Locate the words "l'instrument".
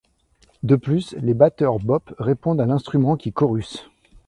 2.65-3.17